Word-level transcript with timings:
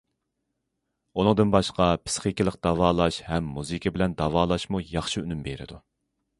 ئۇنىڭدىن 1.21 1.51
باشقا، 1.55 1.87
پىسخىكىلىق 2.07 2.57
داۋالاش 2.69 3.21
ھەم 3.29 3.53
مۇزىكا 3.59 3.95
بىلەن 3.99 4.19
داۋالاشمۇ 4.25 4.85
ياخشى 4.97 5.27
ئۈنۈم 5.27 5.49
بېرىدۇ. 5.49 5.83